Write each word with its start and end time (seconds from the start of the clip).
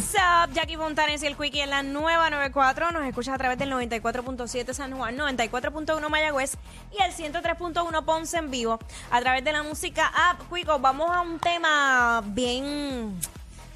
What's 0.00 0.14
up, 0.14 0.54
Jackie 0.54 0.76
Fontanes 0.78 1.22
y 1.22 1.26
el 1.26 1.36
Quickie 1.36 1.60
en 1.60 1.68
la 1.68 1.82
nueva 1.82 2.30
94. 2.30 2.90
Nos 2.90 3.04
escuchas 3.04 3.34
a 3.34 3.38
través 3.38 3.58
del 3.58 3.70
94.7 3.70 4.72
San 4.72 4.96
Juan, 4.96 5.14
94.1 5.18 6.08
Mayagüez 6.08 6.54
y 6.98 7.02
el 7.02 7.12
103.1 7.12 8.04
Ponce 8.06 8.38
en 8.38 8.50
vivo. 8.50 8.78
A 9.10 9.20
través 9.20 9.44
de 9.44 9.52
la 9.52 9.62
música 9.62 10.10
app, 10.30 10.40
Quico, 10.50 10.78
vamos 10.78 11.10
a 11.14 11.20
un 11.20 11.38
tema 11.38 12.22
bien, 12.24 13.20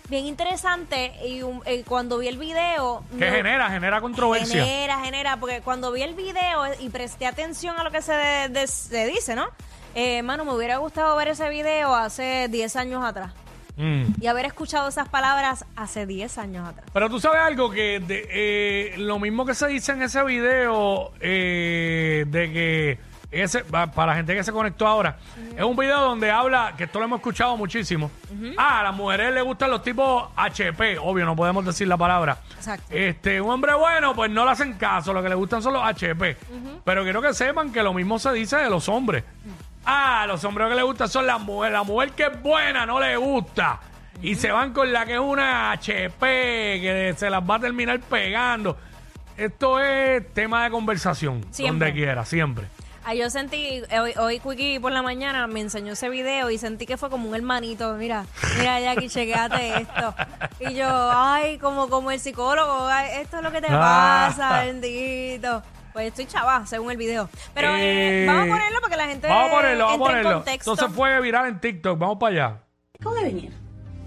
bien 0.09 0.25
interesante. 0.25 1.13
Y, 1.27 1.43
un- 1.43 1.61
eh, 1.67 1.85
cuando 1.87 2.17
vi 2.17 2.29
el 2.29 2.39
video. 2.39 3.05
No- 3.11 3.19
genera, 3.27 3.69
genera 3.70 4.01
controversia. 4.01 4.65
Genera, 4.65 5.01
genera, 5.01 5.37
porque 5.37 5.61
cuando 5.61 5.93
vi 5.93 6.03
el 6.05 6.15
video 6.15 6.63
y 6.81 6.89
presté 6.89 7.27
atención 7.27 7.79
a 7.79 7.85
lo 7.85 7.91
que 7.91 8.01
se, 8.01 8.13
de- 8.15 8.48
de- 8.48 8.67
se 8.67 9.07
dice, 9.09 9.35
¿no? 9.35 9.48
Eh, 9.95 10.23
mano, 10.23 10.47
me 10.47 10.55
hubiera 10.55 10.79
gustado 10.79 11.15
ver 11.17 11.29
ese 11.29 11.51
video 11.51 11.95
hace 11.95 12.48
10 12.48 12.77
años 12.77 13.05
atrás 13.05 13.31
Mm. 13.77 14.05
y 14.20 14.27
haber 14.28 14.47
escuchado 14.47 14.89
esas 14.89 15.08
palabras 15.08 15.64
hace 15.75 16.06
10 16.06 16.39
años 16.39 16.69
atrás. 16.69 16.86
Pero 16.92 17.11
tú 17.11 17.19
sabes 17.19 17.41
algo 17.41 17.70
que 17.70 17.98
de- 18.00 18.28
eh, 18.30 18.94
lo 18.98 19.19
mismo 19.19 19.44
que 19.44 19.55
se 19.55 19.67
dice 19.67 19.92
en 19.92 20.03
ese 20.03 20.22
video 20.22 21.11
eh, 21.20 22.25
de 22.28 22.52
que 22.52 22.98
ese 23.33 23.64
pa- 23.64 23.89
para 23.91 24.12
la 24.12 24.17
gente 24.17 24.33
que 24.33 24.45
se 24.45 24.52
conectó 24.52 24.86
ahora 24.86 25.17
es 25.56 25.62
un 25.64 25.75
video 25.77 26.00
donde 26.02 26.30
habla 26.30 26.75
que 26.77 26.84
esto 26.84 27.00
lo 27.00 27.06
hemos 27.06 27.19
escuchado 27.19 27.56
muchísimo. 27.56 28.08
Ah, 28.56 28.78
a 28.78 28.83
las 28.84 28.95
mujeres 28.95 29.34
les 29.34 29.42
gustan 29.42 29.70
los 29.72 29.83
tipos 29.83 30.28
HP, 30.36 30.98
obvio 30.98 31.25
no 31.25 31.34
podemos 31.34 31.64
decir 31.64 31.89
la 31.89 31.97
palabra. 31.97 32.39
Exacto. 32.56 32.95
Este, 32.95 33.41
un 33.41 33.50
hombre 33.50 33.75
bueno, 33.75 34.14
pues 34.14 34.30
no 34.30 34.45
le 34.45 34.52
hacen 34.52 34.75
caso, 34.75 35.12
lo 35.12 35.20
que 35.20 35.28
le 35.28 35.34
gustan 35.34 35.62
son 35.62 35.72
los 35.72 35.83
HP. 35.83 36.36
Pero 36.84 37.02
quiero 37.02 37.20
que 37.20 37.34
sepan 37.34 37.72
que 37.72 37.83
lo 37.83 37.92
mismo 37.92 38.20
se 38.20 38.33
dice 38.33 38.56
de 38.56 38.70
los 38.70 38.89
hombres. 38.89 39.25
Ah, 39.87 40.25
los 40.27 40.43
hombres 40.45 40.69
que 40.69 40.75
le 40.75 40.83
gustan 40.83 41.09
son 41.09 41.27
las 41.27 41.41
mujeres. 41.41 41.73
La 41.75 41.83
mujer 41.83 42.11
que 42.13 42.25
es 42.25 42.43
buena 42.43 42.87
no 42.87 43.01
le 43.01 43.17
gusta. 43.17 43.81
Y 44.23 44.35
se 44.37 44.51
van 44.51 44.73
con 44.73 44.93
la 44.93 45.05
que 45.05 45.15
es 45.15 45.19
una 45.21 45.73
HP, 45.73 46.21
que 46.81 47.15
se 47.17 47.29
las 47.29 47.43
va 47.43 47.57
a 47.57 47.61
terminar 47.61 48.01
pegando. 48.01 48.77
Esto 49.37 49.81
es 49.81 50.33
tema 50.33 50.65
de 50.65 50.71
conversación, 50.71 51.45
Siempre. 51.51 51.89
donde 51.89 52.01
quiera, 52.01 52.25
siempre. 52.25 52.67
Ah, 53.07 53.13
yo 53.15 53.29
sentí, 53.29 53.83
eh, 53.91 54.01
hoy, 54.01 54.13
hoy 54.17 54.39
Quickie 54.41 54.81
por 54.81 54.91
la 54.92 55.03
mañana 55.03 55.47
me 55.47 55.61
enseñó 55.61 55.92
ese 55.92 56.08
video 56.08 56.51
y 56.51 56.57
sentí 56.57 56.87
que 56.87 56.97
fue 56.97 57.11
como 57.11 57.29
un 57.29 57.35
hermanito. 57.35 57.92
Mira, 57.97 58.25
mira 58.57 58.81
Jackie, 58.81 59.08
chequeate 59.11 59.83
esto. 59.83 60.14
Y 60.61 60.73
yo, 60.75 60.89
ay, 61.13 61.58
como, 61.58 61.91
como 61.91 62.11
el 62.13 62.19
psicólogo, 62.20 62.87
ay, 62.87 63.20
esto 63.20 63.39
es 63.39 63.42
lo 63.42 63.53
que 63.53 63.61
te 63.61 63.67
Ah. 63.70 64.29
pasa, 64.31 64.63
bendito. 64.64 65.63
Pues 65.95 66.09
estoy 66.09 66.27
chava, 66.27 66.67
según 66.67 66.91
el 66.91 66.97
video. 66.97 67.29
Pero 67.55 67.69
eh, 67.77 68.25
Eh, 68.25 68.27
vamos 68.27 68.49
a 68.49 68.51
ponerlo 68.51 68.81
para 68.81 68.91
que 68.91 68.97
la 68.97 69.07
gente 69.09 69.29
Vamos 69.29 69.49
a 69.49 69.55
ponerlo, 69.55 69.85
vamos 69.87 69.91
a 69.91 69.95
entre 69.95 70.19
en 70.19 70.23
ponerlo. 70.25 70.39
contexto. 70.45 70.71
Entonces 70.73 70.97
fue 70.97 71.21
viral 71.23 71.47
en 71.47 71.61
TikTok, 71.61 71.99
vamos 71.99 72.19
para 72.19 72.33
allá. 72.35 72.59
Acabo 73.01 73.15
de 73.15 73.23
venir 73.23 73.53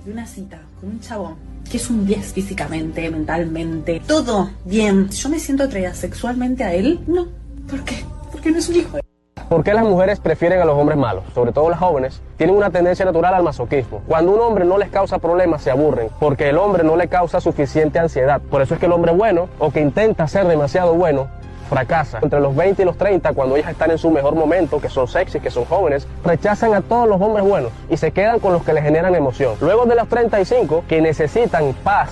de 0.03 0.11
una 0.11 0.27
cita 0.27 0.59
con 0.81 0.89
un 0.89 0.99
chabón 0.99 1.35
que 1.71 1.77
es 1.77 1.89
un 1.89 2.05
10 2.05 2.33
físicamente, 2.33 3.09
mentalmente, 3.09 4.01
todo 4.05 4.49
bien. 4.65 5.09
Yo 5.09 5.29
me 5.29 5.39
siento 5.39 5.63
atraída 5.63 5.93
sexualmente 5.93 6.63
a 6.65 6.73
él. 6.73 6.99
No. 7.07 7.27
¿Por 7.69 7.83
qué? 7.85 8.03
Porque 8.33 8.51
no 8.51 8.59
es 8.59 8.67
un 8.69 8.75
hijo 8.75 8.97
de 8.97 9.03
¿Por 9.49 9.63
qué 9.63 9.73
las 9.73 9.83
mujeres 9.85 10.19
prefieren 10.19 10.59
a 10.61 10.65
los 10.65 10.77
hombres 10.77 10.97
malos? 10.97 11.23
Sobre 11.33 11.53
todo 11.53 11.69
las 11.69 11.79
jóvenes, 11.79 12.21
tienen 12.35 12.53
una 12.55 12.69
tendencia 12.69 13.05
natural 13.05 13.33
al 13.33 13.43
masoquismo. 13.43 14.01
Cuando 14.05 14.33
un 14.33 14.41
hombre 14.41 14.65
no 14.65 14.77
les 14.77 14.89
causa 14.89 15.19
problemas, 15.19 15.61
se 15.61 15.71
aburren, 15.71 16.09
porque 16.19 16.49
el 16.49 16.57
hombre 16.57 16.83
no 16.83 16.97
le 16.97 17.07
causa 17.07 17.39
suficiente 17.39 17.97
ansiedad. 17.97 18.41
Por 18.41 18.61
eso 18.61 18.73
es 18.73 18.79
que 18.81 18.87
el 18.87 18.91
hombre 18.91 19.13
bueno, 19.13 19.47
o 19.59 19.71
que 19.71 19.79
intenta 19.79 20.27
ser 20.27 20.47
demasiado 20.47 20.93
bueno, 20.95 21.29
fracasa. 21.67 22.19
Entre 22.21 22.39
los 22.39 22.55
20 22.55 22.81
y 22.81 22.85
los 22.85 22.97
30, 22.97 23.33
cuando 23.33 23.55
ellas 23.55 23.69
están 23.69 23.91
en 23.91 23.97
su 23.97 24.09
mejor 24.09 24.35
momento, 24.35 24.79
que 24.79 24.89
son 24.89 25.07
sexy, 25.07 25.39
que 25.39 25.51
son 25.51 25.65
jóvenes, 25.65 26.07
rechazan 26.23 26.73
a 26.73 26.81
todos 26.81 27.07
los 27.07 27.21
hombres 27.21 27.45
buenos 27.45 27.71
y 27.89 27.97
se 27.97 28.11
quedan 28.11 28.39
con 28.39 28.53
los 28.53 28.63
que 28.63 28.73
les 28.73 28.83
generan 28.83 29.13
emoción. 29.15 29.55
Luego 29.61 29.85
de 29.85 29.95
los 29.95 30.07
35, 30.07 30.83
que 30.87 31.01
necesitan 31.01 31.73
paz, 31.83 32.11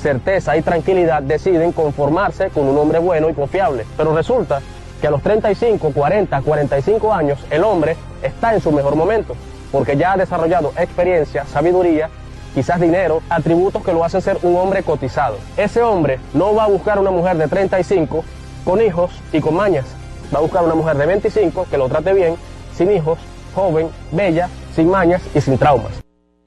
certeza 0.00 0.56
y 0.56 0.62
tranquilidad 0.62 1.22
deciden 1.22 1.72
conformarse 1.72 2.48
con 2.50 2.66
un 2.66 2.78
hombre 2.78 2.98
bueno 2.98 3.28
y 3.28 3.34
confiable. 3.34 3.84
Pero 3.96 4.14
resulta 4.14 4.60
que 5.00 5.06
a 5.06 5.10
los 5.10 5.22
35, 5.22 5.92
40, 5.92 6.42
45 6.42 7.12
años 7.12 7.38
el 7.50 7.64
hombre 7.64 7.96
está 8.22 8.54
en 8.54 8.60
su 8.60 8.70
mejor 8.72 8.96
momento, 8.96 9.34
porque 9.72 9.96
ya 9.96 10.12
ha 10.12 10.16
desarrollado 10.16 10.72
experiencia, 10.76 11.44
sabiduría, 11.46 12.10
quizás 12.54 12.80
dinero, 12.80 13.22
atributos 13.28 13.82
que 13.82 13.92
lo 13.92 14.04
hacen 14.04 14.20
ser 14.20 14.38
un 14.42 14.56
hombre 14.56 14.82
cotizado. 14.82 15.36
Ese 15.56 15.82
hombre 15.82 16.18
no 16.34 16.54
va 16.54 16.64
a 16.64 16.68
buscar 16.68 16.98
una 16.98 17.10
mujer 17.10 17.36
de 17.36 17.48
35 17.48 18.24
con 18.64 18.80
hijos 18.80 19.10
y 19.32 19.40
con 19.40 19.54
mañas. 19.54 19.86
Va 20.32 20.38
a 20.38 20.42
buscar 20.42 20.64
una 20.64 20.74
mujer 20.74 20.96
de 20.96 21.06
25 21.06 21.66
que 21.70 21.78
lo 21.78 21.88
trate 21.88 22.12
bien, 22.12 22.36
sin 22.72 22.90
hijos, 22.90 23.18
joven, 23.54 23.90
bella, 24.12 24.48
sin 24.74 24.90
mañas 24.90 25.22
y 25.34 25.40
sin 25.40 25.58
traumas. 25.58 26.02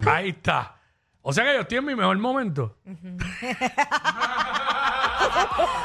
Ahí 0.05 0.29
está. 0.29 0.75
O 1.21 1.31
sea 1.31 1.45
que 1.45 1.53
yo 1.53 1.61
estoy 1.61 1.77
en 1.77 1.85
mi 1.85 1.95
mejor 1.95 2.17
momento. 2.17 2.77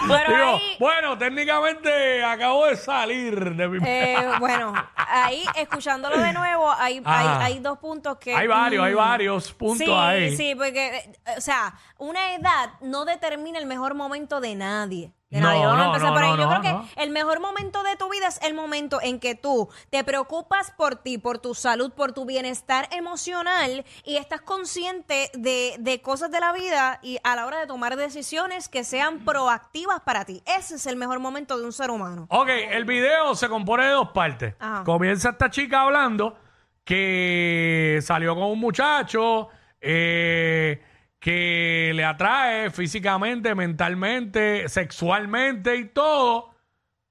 Digo, 0.09 0.57
ahí, 0.57 0.77
bueno, 0.79 1.19
técnicamente 1.19 2.25
acabo 2.25 2.67
de 2.67 2.77
salir 2.77 3.55
de 3.55 3.69
mi 3.69 3.79
eh, 3.87 4.17
bueno, 4.41 4.73
ahí 4.97 5.45
escuchándolo 5.57 6.19
de 6.19 6.33
nuevo, 6.33 6.71
hay, 6.71 7.03
hay, 7.05 7.27
hay 7.55 7.59
dos 7.61 7.79
puntos 7.79 8.19
que... 8.19 8.35
Hay 8.35 8.47
varios, 8.47 8.85
hay 8.85 8.95
mm, 8.95 8.97
varios 8.97 9.53
puntos 9.53 9.87
sí, 9.87 9.93
ahí. 9.93 10.37
Sí, 10.37 10.55
porque, 10.55 10.97
eh, 10.97 11.35
o 11.37 11.41
sea, 11.41 11.75
una 11.99 12.35
edad 12.35 12.71
no 12.81 13.05
determina 13.05 13.59
el 13.59 13.67
mejor 13.67 13.95
momento 13.95 14.41
de 14.41 14.55
nadie. 14.55 15.13
De 15.31 15.41
No, 15.41 15.49
nadie. 15.49 15.67
Vamos 15.67 15.75
a 15.75 15.79
no, 15.79 15.87
empezar 15.95 16.09
no, 16.09 16.15
por 16.15 16.23
ahí. 16.23 16.31
Yo 16.31 16.49
creo 16.49 16.85
que 16.95 17.03
el 17.03 17.11
mejor 17.11 17.41
momento 17.41 17.83
de 17.83 17.97
tu 17.97 18.09
vida 18.11 18.29
es 18.29 18.41
el 18.43 18.55
momento 18.55 18.99
en 19.03 19.21
que 19.21 19.35
tú 19.35 19.69
te 19.91 20.03
preocupas 20.03 20.71
por 20.71 20.97
ti, 20.97 21.19
por 21.19 21.39
tu 21.39 21.55
salud, 21.55 21.93
por 21.93 22.13
tu 22.13 22.25
bienestar 22.25 22.89
emocional 22.93 23.85
y 24.05 24.17
estás 24.17 24.41
consciente 24.41 25.31
de, 25.35 25.77
de 25.79 26.01
cosas 26.01 26.31
de 26.31 26.41
la 26.41 26.53
vida 26.53 26.99
y 27.03 27.19
a 27.25 27.37
la 27.37 27.45
hora 27.45 27.59
de 27.59 27.67
tomar 27.67 27.97
decisiones 27.97 28.71
que 28.71 28.85
sean 28.85 29.25
proactivas 29.25 30.01
para 30.01 30.25
ti. 30.25 30.43
Ese 30.47 30.77
es 30.77 30.87
el 30.87 30.97
mejor 30.97 31.19
momento 31.21 31.59
de 31.59 31.65
un 31.67 31.73
ser 31.73 31.91
humano. 31.91 32.27
Ok, 32.31 32.49
el 32.49 32.87
video 32.87 33.35
se 33.35 33.51
compone 33.51 33.85
de 33.85 33.91
dos 33.91 34.09
partes. 34.11 34.55
Ajá. 34.59 34.83
Comienza 34.85 35.31
esta 35.31 35.51
chica 35.51 35.83
hablando 35.83 36.39
que 36.85 37.99
salió 38.03 38.35
con 38.35 38.45
un 38.45 38.59
muchacho 38.59 39.49
eh, 39.79 40.83
que 41.21 41.68
le 41.99 42.05
atrae 42.05 42.71
físicamente, 42.71 43.55
mentalmente, 43.55 44.69
sexualmente 44.69 45.77
y 45.77 45.85
todo, 45.87 46.55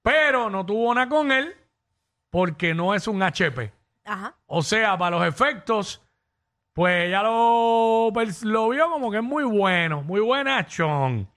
pero 0.01 0.49
no 0.49 0.65
tuvo 0.65 0.93
nada 0.95 1.07
con 1.09 1.31
él 1.31 1.53
porque 2.29 2.73
no 2.73 2.95
es 2.95 3.07
un 3.07 3.21
HP. 3.21 3.71
Ajá. 4.05 4.33
O 4.45 4.61
sea, 4.61 4.97
para 4.97 5.17
los 5.17 5.27
efectos, 5.27 6.01
pues 6.73 7.07
ella 7.07 7.21
lo, 7.23 8.09
pers- 8.13 8.43
lo 8.43 8.69
vio 8.69 8.89
como 8.89 9.11
que 9.11 9.17
es 9.17 9.23
muy 9.23 9.43
bueno, 9.43 10.01
muy 10.03 10.21
buenachón. 10.21 11.27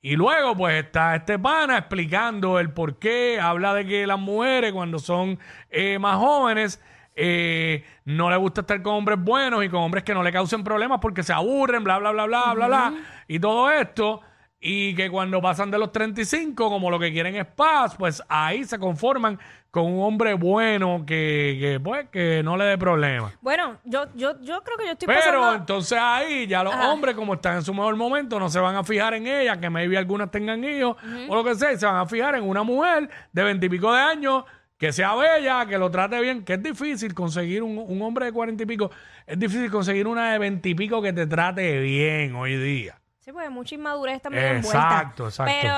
Y 0.00 0.16
luego, 0.16 0.54
pues 0.56 0.84
está 0.84 1.14
este 1.16 1.38
pana 1.38 1.78
explicando 1.78 2.58
el 2.58 2.70
por 2.72 2.98
qué. 2.98 3.38
Habla 3.40 3.72
de 3.74 3.86
que 3.86 4.06
las 4.06 4.18
mujeres, 4.18 4.72
cuando 4.72 4.98
son 4.98 5.38
eh, 5.70 5.98
más 5.98 6.16
jóvenes, 6.18 6.82
eh, 7.14 7.84
no 8.04 8.28
les 8.30 8.38
gusta 8.38 8.62
estar 8.62 8.82
con 8.82 8.94
hombres 8.94 9.18
buenos 9.20 9.64
y 9.64 9.68
con 9.68 9.82
hombres 9.82 10.04
que 10.04 10.14
no 10.14 10.22
le 10.22 10.32
causen 10.32 10.64
problemas 10.64 10.98
porque 11.00 11.22
se 11.22 11.32
aburren, 11.32 11.84
bla, 11.84 11.98
bla, 11.98 12.10
bla, 12.12 12.26
bla, 12.26 12.54
bla, 12.54 12.66
bla. 12.66 12.94
Y 13.28 13.38
todo 13.38 13.70
esto. 13.70 14.20
y 14.66 14.94
que 14.94 15.10
cuando 15.10 15.42
pasan 15.42 15.70
de 15.70 15.76
los 15.78 15.92
35, 15.92 16.70
como 16.70 16.90
lo 16.90 16.98
que 16.98 17.12
quieren 17.12 17.36
es 17.36 17.44
paz, 17.44 17.94
pues 17.98 18.22
ahí 18.30 18.64
se 18.64 18.78
conforman 18.78 19.38
con 19.70 19.84
un 19.92 20.02
hombre 20.02 20.32
bueno 20.34 21.04
que, 21.06 21.58
que, 21.60 21.80
pues, 21.80 22.08
que 22.08 22.42
no 22.42 22.56
le 22.56 22.64
dé 22.64 22.78
problemas. 22.78 23.34
Bueno, 23.42 23.76
yo, 23.84 24.06
yo, 24.14 24.40
yo 24.40 24.62
creo 24.62 24.78
que 24.78 24.86
yo 24.86 24.92
estoy 24.92 25.06
Pero 25.06 25.20
pasando... 25.40 25.54
entonces 25.56 25.98
ahí 26.00 26.46
ya 26.46 26.64
los 26.64 26.72
Ajá. 26.72 26.92
hombres, 26.92 27.14
como 27.14 27.34
están 27.34 27.56
en 27.56 27.62
su 27.62 27.74
mejor 27.74 27.94
momento, 27.96 28.40
no 28.40 28.48
se 28.48 28.58
van 28.58 28.74
a 28.76 28.82
fijar 28.84 29.12
en 29.12 29.26
ella, 29.26 29.60
que 29.60 29.68
maybe 29.68 29.98
algunas 29.98 30.30
tengan 30.30 30.64
hijos 30.64 30.96
o 31.28 31.34
lo 31.34 31.44
que 31.44 31.54
sea, 31.56 31.72
y 31.72 31.76
se 31.76 31.84
van 31.84 31.96
a 31.96 32.06
fijar 32.06 32.34
en 32.36 32.44
una 32.48 32.62
mujer 32.62 33.10
de 33.32 33.42
veintipico 33.44 33.92
de 33.92 34.00
años 34.00 34.44
que 34.84 34.92
sea 34.92 35.14
bella, 35.14 35.64
que 35.64 35.78
lo 35.78 35.90
trate 35.90 36.20
bien, 36.20 36.44
que 36.44 36.54
es 36.54 36.62
difícil 36.62 37.14
conseguir 37.14 37.62
un, 37.62 37.78
un 37.78 38.02
hombre 38.02 38.26
de 38.26 38.32
cuarenta 38.32 38.64
y 38.64 38.66
pico, 38.66 38.90
es 39.26 39.38
difícil 39.38 39.70
conseguir 39.70 40.06
una 40.06 40.32
de 40.32 40.38
veintipico 40.38 41.00
que 41.00 41.10
te 41.14 41.26
trate 41.26 41.80
bien 41.80 42.34
hoy 42.34 42.56
día. 42.58 43.00
Sí, 43.20 43.32
pues 43.32 43.50
mucha 43.50 43.74
inmadurez 43.76 44.20
también 44.20 44.56
Exacto, 44.58 45.22
envuelta. 45.28 45.42
exacto. 45.42 45.52
Pero 45.62 45.74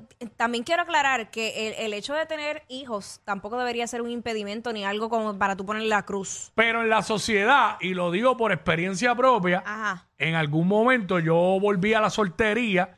eh, 0.00 0.06
eh, 0.20 0.28
también 0.38 0.64
quiero 0.64 0.80
aclarar 0.84 1.30
que 1.30 1.68
el, 1.68 1.84
el 1.84 1.92
hecho 1.92 2.14
de 2.14 2.24
tener 2.24 2.62
hijos 2.68 3.20
tampoco 3.26 3.58
debería 3.58 3.86
ser 3.86 4.00
un 4.00 4.08
impedimento 4.08 4.72
ni 4.72 4.86
algo 4.86 5.10
como 5.10 5.38
para 5.38 5.54
tú 5.54 5.66
ponerle 5.66 5.90
la 5.90 6.06
cruz. 6.06 6.50
Pero 6.54 6.80
en 6.80 6.88
la 6.88 7.02
sociedad, 7.02 7.76
y 7.82 7.92
lo 7.92 8.10
digo 8.10 8.38
por 8.38 8.52
experiencia 8.52 9.14
propia, 9.14 9.62
Ajá. 9.66 10.06
en 10.16 10.34
algún 10.34 10.66
momento 10.66 11.18
yo 11.18 11.34
volví 11.60 11.92
a 11.92 12.00
la 12.00 12.08
soltería 12.08 12.96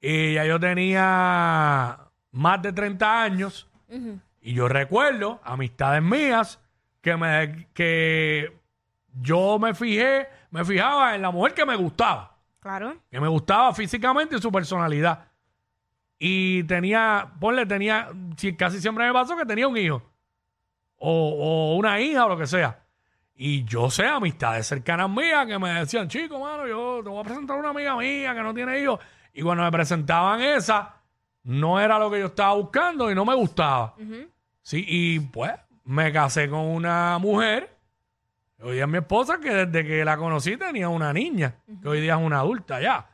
y 0.00 0.32
ya 0.32 0.46
yo 0.46 0.58
tenía 0.58 1.98
más 2.32 2.62
de 2.62 2.72
30 2.72 3.22
años 3.22 3.68
y 4.50 4.54
yo 4.54 4.68
recuerdo 4.68 5.40
amistades 5.44 6.02
mías 6.02 6.58
que 7.00 7.16
me 7.16 7.66
que 7.74 8.52
yo 9.20 9.58
me 9.58 9.74
fijé, 9.74 10.28
me 10.50 10.64
fijaba 10.64 11.14
en 11.14 11.22
la 11.22 11.30
mujer 11.30 11.54
que 11.54 11.66
me 11.66 11.76
gustaba, 11.76 12.36
Claro. 12.60 12.96
que 13.10 13.20
me 13.20 13.28
gustaba 13.28 13.74
físicamente 13.74 14.36
y 14.36 14.40
su 14.40 14.50
personalidad. 14.52 15.24
Y 16.18 16.64
tenía, 16.64 17.30
ponle, 17.38 17.66
tenía, 17.66 18.08
casi 18.56 18.80
siempre 18.80 19.06
me 19.06 19.12
pasó 19.12 19.36
que 19.36 19.44
tenía 19.46 19.68
un 19.68 19.76
hijo 19.76 20.02
o, 20.96 21.10
o 21.72 21.76
una 21.76 22.00
hija 22.00 22.26
o 22.26 22.28
lo 22.30 22.36
que 22.38 22.46
sea. 22.46 22.80
Y 23.36 23.64
yo 23.64 23.88
sé, 23.90 24.06
amistades 24.06 24.66
cercanas 24.66 25.08
mías 25.08 25.46
que 25.46 25.58
me 25.58 25.70
decían, 25.74 26.08
chico, 26.08 26.40
mano, 26.40 26.66
yo 26.66 27.00
te 27.04 27.08
voy 27.08 27.20
a 27.20 27.24
presentar 27.24 27.56
a 27.56 27.60
una 27.60 27.70
amiga 27.70 27.96
mía 27.96 28.34
que 28.34 28.42
no 28.42 28.52
tiene 28.52 28.80
hijos. 28.80 28.98
Y 29.32 29.42
cuando 29.42 29.62
me 29.62 29.70
presentaban 29.70 30.40
esa, 30.40 30.96
no 31.44 31.78
era 31.78 31.98
lo 31.98 32.10
que 32.10 32.18
yo 32.18 32.26
estaba 32.26 32.54
buscando 32.54 33.10
y 33.10 33.14
no 33.14 33.24
me 33.24 33.34
gustaba. 33.36 33.94
Sí, 34.68 34.84
y 34.86 35.20
pues 35.20 35.52
me 35.84 36.12
casé 36.12 36.50
con 36.50 36.60
una 36.60 37.16
mujer, 37.18 37.74
hoy 38.60 38.74
día 38.74 38.82
es 38.84 38.90
mi 38.90 38.98
esposa, 38.98 39.40
que 39.40 39.64
desde 39.64 39.82
que 39.82 40.04
la 40.04 40.18
conocí 40.18 40.58
tenía 40.58 40.90
una 40.90 41.10
niña, 41.10 41.54
que 41.80 41.88
hoy 41.88 42.02
día 42.02 42.16
es 42.16 42.20
una 42.20 42.40
adulta 42.40 42.78
ya. 42.78 43.08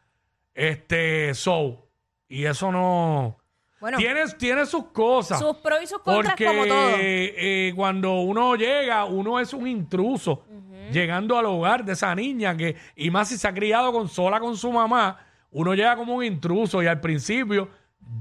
Este, 0.52 1.32
so, 1.32 1.86
y 2.26 2.44
eso 2.44 2.72
no... 2.72 3.38
Bueno, 3.78 3.98
Tiene, 3.98 4.26
tiene 4.36 4.66
sus 4.66 4.86
cosas. 4.86 5.38
sus 5.38 5.58
pros 5.58 5.78
y 5.80 5.86
sus 5.86 6.00
contras 6.00 6.32
Porque 6.32 6.44
como 6.44 6.66
todo. 6.66 6.96
eh, 6.98 7.72
cuando 7.76 8.14
uno 8.22 8.56
llega, 8.56 9.04
uno 9.04 9.38
es 9.38 9.54
un 9.54 9.68
intruso 9.68 10.44
llegando 10.90 11.38
al 11.38 11.46
hogar 11.46 11.84
de 11.84 11.92
esa 11.92 12.12
niña 12.16 12.56
que, 12.56 12.74
y 12.96 13.12
más 13.12 13.28
si 13.28 13.38
se 13.38 13.46
ha 13.46 13.54
criado 13.54 13.92
con 13.92 14.08
sola 14.08 14.40
con 14.40 14.56
su 14.56 14.72
mamá, 14.72 15.24
uno 15.52 15.72
llega 15.72 15.94
como 15.94 16.16
un 16.16 16.24
intruso 16.24 16.82
y 16.82 16.88
al 16.88 17.00
principio 17.00 17.68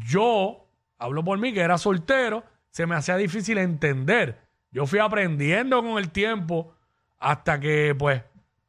yo, 0.05 0.67
hablo 0.99 1.23
por 1.23 1.39
mí 1.39 1.51
que 1.51 1.61
era 1.61 1.79
soltero, 1.79 2.52
se 2.73 2.85
me 2.87 2.95
hacía 2.95 3.15
difícil 3.17 3.57
entender. 3.59 4.41
Yo 4.71 4.87
fui 4.87 4.97
aprendiendo 4.99 5.81
con 5.83 5.99
el 5.99 6.09
tiempo 6.09 6.73
hasta 7.19 7.59
que 7.59 7.95
pues 7.97 8.23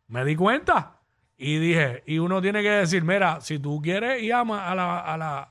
me 0.09 0.25
di 0.27 0.37
cuenta 0.37 0.99
y 1.39 1.59
dije, 1.59 2.03
y 2.07 2.19
uno 2.19 2.41
tiene 2.43 2.63
que 2.63 2.71
decir, 2.71 3.03
mira, 3.03 3.41
si 3.41 3.59
tú 3.59 3.81
quieres 3.83 4.23
y 4.23 4.31
amas 4.31 4.61
a 4.71 4.75
la, 4.75 5.01
a 5.01 5.17
la 5.17 5.51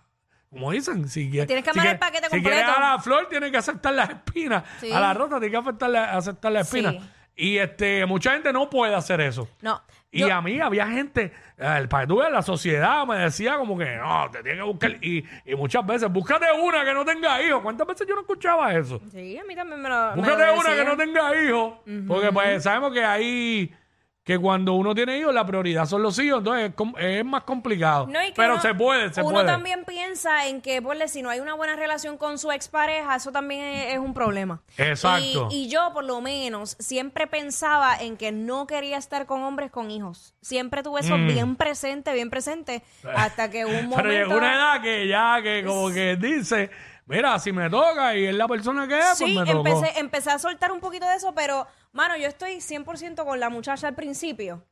como 0.51 0.69
dicen, 0.69 1.09
si 1.09 1.31
quieres, 1.31 1.47
Tienes 1.47 1.65
que 1.65 1.71
si 1.73 1.79
amar 1.79 1.85
quieres- 1.87 1.93
el 1.93 1.99
paquete 2.21 2.35
si 2.37 2.43
quieres 2.43 2.63
a 2.63 2.79
la 2.79 2.99
flor, 2.99 3.27
tienes 3.27 3.49
que 3.51 3.57
aceptar 3.57 3.93
las 3.95 4.09
espinas. 4.11 4.63
Sí. 4.79 4.91
A 4.91 4.99
la 4.99 5.13
rosa 5.15 5.39
tienes 5.39 5.49
que 5.49 5.57
aceptar, 5.69 5.89
la- 5.89 6.11
aceptar 6.15 6.51
las 6.51 6.67
espinas. 6.67 6.93
Sí. 6.93 7.09
Y 7.35 7.57
este, 7.57 8.05
mucha 8.05 8.33
gente 8.33 8.53
no 8.53 8.69
puede 8.69 8.93
hacer 8.93 9.19
eso. 9.21 9.49
No. 9.61 9.81
Y 10.13 10.19
yo- 10.21 10.33
a 10.33 10.41
mí 10.41 10.59
había 10.59 10.87
gente, 10.87 11.31
eh, 11.57 11.87
para 11.89 12.03
que 12.03 12.07
tú 12.07 12.17
veas, 12.19 12.31
la 12.31 12.41
sociedad 12.41 13.05
me 13.07 13.17
decía 13.17 13.57
como 13.57 13.77
que 13.77 13.95
no, 13.97 14.29
te 14.31 14.43
tienes 14.43 14.59
que 14.61 14.67
buscar. 14.67 14.91
Y, 15.03 15.25
y 15.45 15.55
muchas 15.55 15.85
veces, 15.85 16.09
búscate 16.11 16.45
una 16.61 16.85
que 16.85 16.93
no 16.93 17.03
tenga 17.03 17.41
hijos. 17.41 17.61
¿Cuántas 17.61 17.87
veces 17.87 18.07
yo 18.07 18.15
no 18.15 18.21
escuchaba 18.21 18.73
eso? 18.73 19.01
Sí, 19.11 19.37
a 19.37 19.43
mí 19.43 19.55
también 19.55 19.81
me 19.81 19.89
lo. 19.89 20.11
me 20.11 20.15
Búscate 20.21 20.45
lo 20.45 20.53
una 20.53 20.63
que 20.63 20.69
decían. 20.75 20.87
no 20.87 20.97
tenga 20.97 21.43
hijos. 21.43 21.73
Porque 22.07 22.31
pues 22.31 22.63
sabemos 22.63 22.93
que 22.93 23.03
ahí, 23.03 23.73
que 24.23 24.39
cuando 24.39 24.71
uno 24.75 24.95
tiene 24.95 25.17
hijos, 25.17 25.33
la 25.33 25.45
prioridad 25.45 25.85
son 25.85 26.01
los 26.01 26.17
hijos. 26.17 26.37
Entonces 26.39 26.69
es, 26.69 26.75
com- 26.75 26.93
es 26.97 27.25
más 27.25 27.43
complicado. 27.43 28.07
No, 28.07 28.23
y 28.23 28.27
que 28.27 28.33
Pero 28.35 28.53
uno- 28.53 28.61
se 28.61 28.73
puede, 28.73 29.13
se 29.13 29.21
uno 29.21 29.31
puede. 29.31 29.45
también 29.47 29.83
piensa 29.85 30.47
en 30.47 30.61
que, 30.61 30.81
ponle, 30.81 31.09
si 31.09 31.21
no 31.21 31.29
hay 31.29 31.41
una 31.41 31.55
buena 31.55 31.75
relación 31.75 32.17
con 32.17 32.37
su 32.37 32.49
expareja, 32.51 33.15
eso 33.17 33.33
también 33.33 33.61
es, 33.65 33.93
es 33.95 33.99
un 33.99 34.13
problema. 34.13 34.61
Exacto. 34.77 35.49
Y, 35.51 35.65
y 35.65 35.69
yo, 35.69 35.91
por 35.93 36.05
lo 36.05 36.21
menos, 36.21 36.77
siempre 36.79 37.27
pensaba 37.27 37.97
en 37.99 38.15
que 38.15 38.31
no 38.31 38.65
quería 38.65 38.97
estar 38.97 39.25
con 39.25 39.43
hombres 39.43 39.71
con 39.71 39.91
hijos. 39.91 40.33
Siempre 40.41 40.83
tuve 40.83 41.01
eso 41.01 41.15
bien 41.17 41.57
presente, 41.57 42.13
bien 42.13 42.29
presente, 42.29 42.81
hasta 43.15 43.49
que 43.49 43.65
un 43.65 43.89
momento... 43.89 43.93
Mm. 43.97 44.01
Pero 44.03 44.11
llegó 44.11 44.37
una 44.37 44.53
edad 44.55 44.81
que 44.81 45.07
ya, 45.07 45.39
que 45.43 45.63
como 45.65 45.89
que 45.91 46.15
dice, 46.15 46.69
mira, 47.07 47.37
si 47.39 47.51
me 47.51 47.69
toca 47.69 48.15
y 48.15 48.25
es 48.25 48.35
la 48.35 48.47
persona 48.47 48.87
que 48.87 48.97
es, 48.97 49.17
Sí, 49.17 49.33
pues 49.35 49.47
me 49.47 49.53
tocó. 49.53 49.67
empecé, 49.67 49.99
empecé 49.99 50.31
a 50.31 50.39
soltar 50.39 50.71
un 50.71 50.79
poquito 50.79 51.05
de 51.07 51.15
eso, 51.15 51.33
pero, 51.35 51.67
mano, 51.93 52.17
yo 52.17 52.27
estoy 52.27 52.55
100% 52.59 53.23
con 53.25 53.39
la 53.39 53.49
muchacha 53.49 53.87
al 53.87 53.95
principio. 53.95 54.65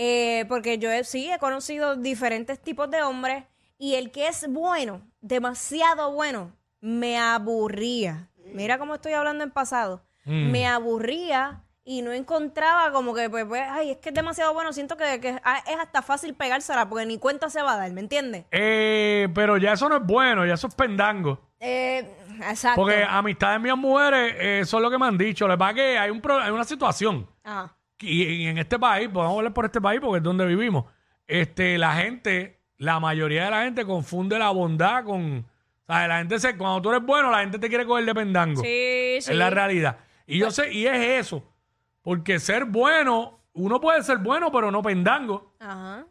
Eh, 0.00 0.44
porque 0.48 0.78
yo 0.78 0.90
he- 0.90 1.02
sí 1.04 1.30
he 1.30 1.38
conocido 1.38 1.96
diferentes 1.96 2.60
tipos 2.60 2.88
de 2.90 3.02
hombres 3.02 3.44
y 3.78 3.96
el 3.96 4.10
que 4.12 4.28
es 4.28 4.46
bueno, 4.48 5.02
demasiado 5.20 6.12
bueno, 6.12 6.52
me 6.80 7.18
aburría. 7.18 8.28
Mira 8.54 8.78
cómo 8.78 8.94
estoy 8.94 9.12
hablando 9.12 9.44
en 9.44 9.50
pasado. 9.50 10.02
Mm. 10.24 10.50
Me 10.52 10.66
aburría 10.66 11.64
y 11.84 12.02
no 12.02 12.12
encontraba 12.12 12.92
como 12.92 13.14
que, 13.14 13.28
pues, 13.30 13.44
pues, 13.46 13.62
ay, 13.68 13.90
es 13.92 13.96
que 13.98 14.10
es 14.10 14.14
demasiado 14.14 14.52
bueno. 14.54 14.72
Siento 14.72 14.96
que, 14.96 15.20
que 15.20 15.40
ah, 15.42 15.62
es 15.66 15.76
hasta 15.78 16.02
fácil 16.02 16.34
pegársela 16.34 16.88
porque 16.88 17.06
ni 17.06 17.18
cuenta 17.18 17.50
se 17.50 17.62
va 17.62 17.74
a 17.74 17.76
dar, 17.78 17.90
¿me 17.92 18.00
entiendes? 18.00 18.44
Eh, 18.50 19.28
pero 19.34 19.56
ya 19.56 19.72
eso 19.72 19.88
no 19.88 19.96
es 19.96 20.02
bueno, 20.04 20.46
ya 20.46 20.54
eso 20.54 20.66
es 20.68 20.74
pendango. 20.74 21.40
Eh, 21.60 22.08
exacto. 22.48 22.80
Porque 22.82 23.02
amistades 23.02 23.60
mías 23.60 23.76
mujeres, 23.76 24.34
eh, 24.38 24.60
eso 24.60 24.76
es 24.76 24.82
lo 24.82 24.90
que 24.90 24.98
me 24.98 25.06
han 25.06 25.18
dicho. 25.18 25.46
Lo 25.48 25.54
que 25.54 25.58
pasa 25.58 25.70
es 25.70 25.76
que 25.76 25.98
hay, 25.98 26.10
un 26.10 26.20
pro- 26.20 26.38
hay 26.40 26.50
una 26.50 26.64
situación. 26.64 27.28
Ajá. 27.44 27.74
Y, 28.00 28.22
y 28.22 28.46
en 28.46 28.58
este 28.58 28.78
país, 28.78 29.08
podemos 29.08 29.36
hablar 29.38 29.52
por 29.52 29.64
este 29.64 29.80
país 29.80 30.00
porque 30.00 30.18
es 30.18 30.22
donde 30.22 30.46
vivimos. 30.46 30.84
Este, 31.26 31.76
la 31.78 31.94
gente, 31.94 32.60
la 32.76 33.00
mayoría 33.00 33.44
de 33.46 33.50
la 33.50 33.64
gente 33.64 33.84
confunde 33.84 34.38
la 34.38 34.50
bondad 34.50 35.04
con. 35.04 35.44
¿sabes? 35.86 36.08
La 36.08 36.18
gente 36.18 36.38
se, 36.38 36.56
cuando 36.56 36.80
tú 36.82 36.90
eres 36.90 37.02
bueno, 37.04 37.30
la 37.30 37.40
gente 37.40 37.58
te 37.58 37.68
quiere 37.68 37.84
coger 37.86 38.04
de 38.04 38.14
pendango. 38.14 38.62
Sí, 38.62 39.18
sí. 39.20 39.32
Es 39.32 39.36
la 39.36 39.50
realidad. 39.50 39.98
Y 40.26 40.38
yo 40.38 40.50
sé, 40.50 40.72
y 40.72 40.86
es 40.86 41.26
eso. 41.26 41.42
Porque 42.02 42.38
ser 42.38 42.66
bueno, 42.66 43.40
uno 43.54 43.80
puede 43.80 44.02
ser 44.04 44.18
bueno, 44.18 44.52
pero 44.52 44.70
no 44.70 44.80
pendango. 44.82 45.54
Ajá. 45.58 46.04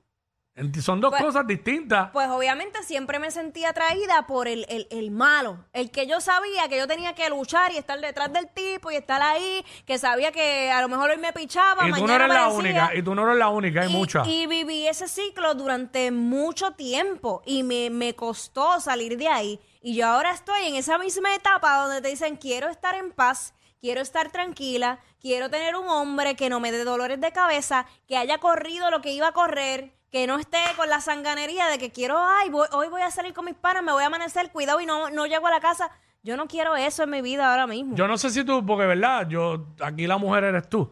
Son 0.82 1.00
dos 1.00 1.12
Pues- 1.12 1.22
cosas 1.24 1.46
distintas. 1.46 2.10
Pues 2.12 2.28
obviamente 2.30 2.82
siempre 2.84 3.20
me 3.20 3.30
sentí 3.30 3.64
atraída 3.64 4.26
por 4.26 4.48
el, 4.48 4.66
el, 4.70 4.88
el 4.90 5.12
malo, 5.12 5.66
el 5.74 5.92
que 5.92 6.08
yo 6.08 6.20
sabía 6.20 6.68
que 6.68 6.78
yo 6.78 6.88
tenía 6.88 7.14
que 7.14 7.30
luchar 7.30 7.72
y 7.72 7.78
estar 7.78 8.00
detrás 8.02 8.34
del 8.34 8.48
tipo 8.50 8.90
y 8.92 8.96
estar 8.96 9.22
ahí, 9.22 9.64
que 9.86 9.98
sabía 10.00 10.32
que 10.32 10.72
a 10.72 10.82
lo 10.82 10.90
mejor 10.90 11.12
hoy 11.12 11.18
me 11.18 11.32
pichaba, 11.34 11.88
y 11.88 11.92
tú 11.92 11.98
no 11.98 12.02
mañana 12.08 12.26
eres 12.26 12.36
la 12.36 12.44
decía. 12.46 12.58
única. 12.58 12.96
Y 12.96 13.04
tú 13.04 13.14
no 13.16 13.24
eres 13.28 13.38
la 13.38 13.50
única. 13.50 13.82
Hay 13.82 13.90
Y- 13.92 13.96
muchas. 13.96 14.28
Y 14.28 14.48
viví 14.48 14.88
ese 14.88 15.08
ciclo 15.08 15.54
durante 15.54 16.10
mucho 16.12 16.72
tiempo 16.72 17.42
y 17.46 17.64
me, 17.64 17.90
me 17.90 18.16
costó 18.16 18.80
salir 18.80 19.18
de 19.18 19.28
ahí. 19.28 19.60
Y 19.82 19.96
yo 19.96 20.08
ahora 20.08 20.32
estoy 20.32 20.66
en 20.66 20.76
esa 20.76 20.98
misma 20.98 21.34
etapa 21.36 21.78
donde 21.84 22.02
te 22.02 22.08
dicen, 22.10 22.36
quiero 22.36 22.68
estar 22.68 22.96
en 22.96 23.12
paz, 23.12 23.54
quiero 23.80 24.02
estar 24.02 24.32
tranquila, 24.32 25.00
quiero 25.20 25.50
tener 25.50 25.76
un 25.76 25.88
hombre 25.88 26.36
que 26.36 26.50
no 26.50 26.60
me 26.60 26.72
dé 26.72 26.84
dolores 26.84 27.20
de 27.22 27.32
cabeza, 27.32 27.86
que 28.08 28.18
haya 28.18 28.40
corrido 28.40 28.92
lo 28.92 29.02
que 29.02 29.14
iba 29.14 29.28
a 29.28 29.34
correr, 29.34 29.94
que 30.12 30.28
no 30.28 30.38
esté 30.38 30.60
con 30.76 30.90
la 30.90 31.02
sanganería 31.02 31.68
de 31.68 31.78
que 31.78 31.92
quiero, 31.92 32.18
ay, 32.20 32.50
hoy 32.72 32.88
voy 32.90 33.02
a 33.02 33.12
salir 33.12 33.34
con 33.34 33.46
mis 33.46 33.56
panas, 33.56 33.84
me 33.84 33.92
voy 33.92 34.04
a 34.04 34.08
amanecer, 34.08 34.52
cuidado 34.52 34.80
y 34.80 34.86
no, 34.86 35.10
no 35.10 35.26
llego 35.26 35.48
a 35.48 35.52
la 35.52 35.60
casa. 35.60 35.92
Yo 36.24 36.36
no 36.36 36.48
quiero 36.48 36.76
eso 36.76 37.04
en 37.04 37.10
mi 37.10 37.22
vida 37.22 37.50
ahora 37.50 37.68
mismo. 37.68 37.96
Yo 37.96 38.08
no 38.08 38.18
sé 38.18 38.30
si 38.30 38.44
tú, 38.44 38.66
porque 38.66 38.86
verdad, 38.86 39.28
yo, 39.30 39.68
aquí 39.82 40.08
la 40.08 40.18
mujer 40.18 40.44
eres 40.46 40.68
tú. 40.70 40.92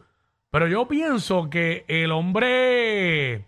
Pero 0.50 0.68
yo 0.68 0.86
pienso 0.88 1.50
que 1.50 1.84
el 1.88 2.12
hombre, 2.12 3.46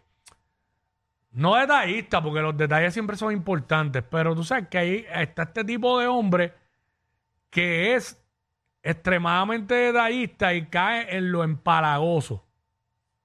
no 1.33 1.55
detallista, 1.55 2.23
porque 2.23 2.41
los 2.41 2.57
detalles 2.57 2.93
siempre 2.93 3.17
son 3.17 3.33
importantes, 3.33 4.05
pero 4.11 4.35
tú 4.35 4.45
sabes 4.45 4.69
que 4.69 4.79
ahí 4.79 5.07
está 5.15 5.45
este 5.45 5.65
tipo 5.65 5.99
de 5.99 6.07
hombre 6.07 6.55
que 7.51 7.95
es 7.95 8.23
extremadamente 8.91 9.75
detallista 9.75 10.55
y 10.55 10.67
cae 10.67 11.17
en 11.17 11.31
lo 11.33 11.45
empalagoso. 11.45 12.45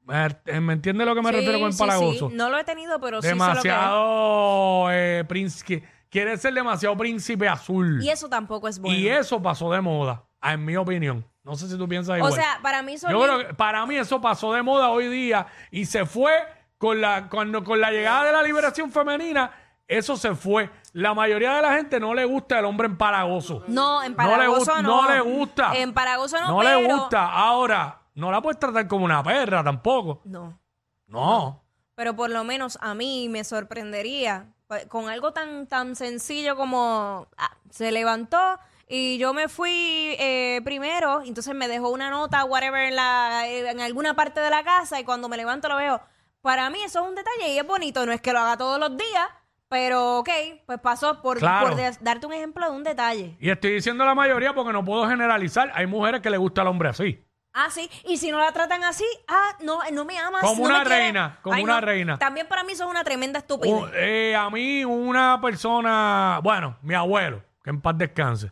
¿Me, 0.06 0.60
me 0.60 0.74
entiendes 0.74 1.08
lo 1.08 1.16
que 1.16 1.22
me 1.22 1.30
Sí, 1.30 1.36
refiero 1.38 1.60
con 1.60 1.72
sí, 1.72 1.78
sí. 1.78 1.84
empalagoso? 1.84 2.30
No 2.34 2.50
lo 2.50 2.58
he 2.58 2.64
tenido, 2.66 3.00
pero 3.00 3.22
sí 3.22 3.28
que 3.28 3.34
es. 3.34 3.34
demasiado, 3.34 4.92
eh, 4.92 5.24
príncipe- 5.28 5.84
quiere 6.10 6.38
ser 6.38 6.54
demasiado 6.54 6.96
príncipe 6.98 7.48
azul. 7.48 8.04
Y 8.04 8.10
eso 8.10 8.28
tampoco 8.30 8.68
es 8.68 8.80
bueno. 8.80 8.98
Y 8.98 9.08
eso 9.08 9.42
pasó 9.42 9.72
de 9.72 9.80
moda, 9.82 10.24
en 10.42 10.66
mi 10.66 10.76
opinión. 10.76 11.26
No 11.44 11.56
sé 11.56 11.68
si 11.70 11.78
tú 11.78 11.88
piensas 11.88 12.16
o 12.16 12.18
igual. 12.18 12.34
sea, 12.34 12.60
para 12.62 12.82
mí 12.82 12.96
Yo 12.98 13.22
creo 13.22 13.48
que 13.48 13.54
para 13.54 13.86
mí 13.86 13.96
eso 13.96 14.20
pasó 14.22 14.54
de 14.54 14.62
moda 14.62 14.90
hoy 14.90 15.08
día 15.10 15.48
y 15.72 15.86
se 15.86 16.06
fue 16.06 16.32
con 16.78 17.00
la, 17.02 17.28
cuando, 17.30 17.64
con 17.64 17.80
la 17.82 17.92
llegada 17.92 18.26
de 18.26 18.32
la 18.34 18.44
liberación 18.44 18.92
femenina. 18.92 19.52
Eso 19.88 20.18
se 20.18 20.34
fue. 20.36 20.70
La 20.94 21.14
mayoría 21.14 21.56
de 21.56 21.62
la 21.62 21.74
gente 21.74 22.00
no 22.00 22.14
le 22.14 22.26
gusta 22.26 22.60
el 22.60 22.66
hombre 22.66 22.88
empalagoso. 22.88 23.64
No, 23.68 24.04
en 24.04 24.16
No 24.16 24.82
no. 24.82 25.10
le 25.10 25.20
gusta. 25.20 25.76
En 25.76 25.94
Paragoso 25.94 26.40
no, 26.40 26.48
No 26.48 26.64
le 26.64 26.88
gusta. 26.88 27.32
Ahora, 27.32 28.02
no 28.16 28.32
la 28.32 28.42
puedes 28.42 28.60
tratar 28.60 28.88
como 28.88 29.06
una 29.06 29.24
perra 29.24 29.64
tampoco. 29.64 30.22
No. 30.26 30.60
No. 31.08 31.64
Pero 31.96 32.16
por 32.16 32.30
lo 32.30 32.44
menos 32.44 32.78
a 32.82 32.94
mí 32.96 33.28
me 33.30 33.44
sorprendería 33.44 34.48
pues, 34.68 34.88
con 34.88 35.10
algo 35.10 35.32
tan, 35.34 35.68
tan 35.68 35.96
sencillo 35.96 36.56
como 36.56 37.28
ah, 37.38 37.56
se 37.70 37.92
levantó 37.92 38.58
y 38.88 39.18
yo 39.18 39.34
me 39.34 39.48
fui 39.48 40.16
eh, 40.20 40.62
primero, 40.64 41.22
entonces 41.24 41.56
me 41.56 41.68
dejó 41.68 41.90
una 41.90 42.10
nota, 42.10 42.44
whatever, 42.46 42.88
en, 42.88 42.96
la, 42.96 43.48
en 43.48 43.80
alguna 43.80 44.16
parte 44.16 44.40
de 44.40 44.50
la 44.50 44.64
casa 44.64 45.00
y 45.00 45.04
cuando 45.04 45.30
me 45.30 45.38
levanto 45.38 45.70
lo 45.70 45.78
veo. 45.78 46.02
Para 46.42 46.70
mí 46.70 46.80
eso 46.84 47.02
es 47.02 47.08
un 47.10 47.16
detalle 47.16 47.54
y 47.54 47.58
es 47.58 47.66
bonito, 47.66 48.06
no 48.06 48.12
es 48.12 48.22
que 48.22 48.34
lo 48.34 48.40
haga 48.40 48.58
todos 48.58 48.80
los 48.80 48.98
días, 48.98 49.28
pero 49.74 50.20
ok, 50.20 50.30
pues 50.68 50.80
pasó 50.80 51.20
por, 51.24 51.40
Claro. 51.40 51.70
por 51.70 51.76
de- 51.76 51.98
darte 52.02 52.28
un 52.28 52.34
ejemplo 52.34 52.70
de 52.70 52.76
un 52.78 52.84
detalle. 52.84 53.36
Y 53.40 53.50
estoy 53.50 53.72
diciendo 53.72 54.06
la 54.06 54.14
mayoría 54.14 54.54
porque 54.54 54.72
no 54.72 54.86
puedo 54.86 55.08
generalizar. 55.10 55.72
Hay 55.74 55.88
mujeres 55.88 56.22
que 56.22 56.30
le 56.30 56.38
gusta 56.38 56.62
al 56.62 56.68
hombre 56.68 56.90
así. 56.90 57.20
Ah, 57.56 57.72
sí. 57.72 57.90
Y 58.06 58.18
si 58.18 58.30
no 58.30 58.38
la 58.38 58.52
tratan 58.52 58.84
así, 58.84 59.04
ah, 59.28 59.58
no, 59.64 59.80
no 59.92 60.06
me 60.06 60.20
amas. 60.20 60.42
Como 60.42 60.54
no 60.54 60.60
me 60.62 60.76
una 60.76 60.84
quieres. 60.84 61.00
reina, 61.06 61.40
como 61.42 61.64
una 61.64 61.82
reina. 61.82 62.20
También 62.20 62.48
para 62.48 62.64
mí 62.64 62.74
es 62.74 62.82
una 62.82 63.04
tremenda 63.04 63.40
estupidez. 63.40 63.84
Eh, 63.96 64.36
a 64.36 64.48
mí 64.52 64.86
una 64.86 65.40
persona, 65.42 66.40
bueno, 66.44 66.78
mi 66.84 66.94
abuelo, 66.94 67.42
que 67.64 67.72
en 67.72 67.82
paz 67.82 67.98
descanse, 67.98 68.52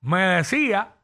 me 0.00 0.22
decía 0.22 0.94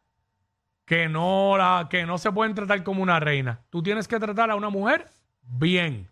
que 0.87 1.11
no, 1.11 1.57
la, 1.59 1.89
que 1.91 2.07
no 2.07 2.17
se 2.17 2.33
pueden 2.33 2.55
tratar 2.55 2.83
como 2.85 3.03
una 3.03 3.21
reina. 3.21 3.61
Tú 3.69 3.83
tienes 3.83 4.09
que 4.09 4.19
tratar 4.19 4.51
a 4.51 4.55
una 4.57 4.71
mujer 4.71 5.09
bien. 5.43 6.09